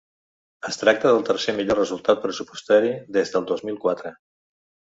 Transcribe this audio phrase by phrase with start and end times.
[0.69, 4.17] Es tracta del tercer millor resultat pressupostari des de dos mil quatre.